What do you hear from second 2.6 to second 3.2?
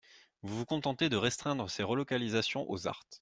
aux ZART.